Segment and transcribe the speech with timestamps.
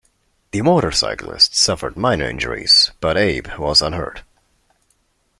[0.49, 4.23] The motorcyclist suffered minor injuries, but Abe was unhurt.